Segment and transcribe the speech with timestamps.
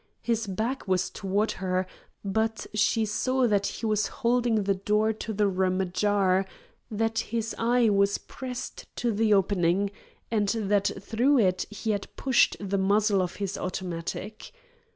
[0.23, 1.85] His back was toward her,
[2.25, 6.47] but she saw that he was holding the door to the room ajar,
[6.89, 9.91] that his eye was pressed to the opening,
[10.31, 14.51] and that through it he had pushed the muzzle of his automatic.